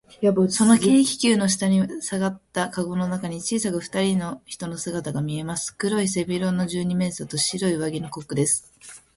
[0.49, 5.75] その軽気球の下にさがったかごの中に、小さくふたりの人の姿がみえます。
[5.77, 8.65] 黒い背広の二十面相と、白い上着のコックです。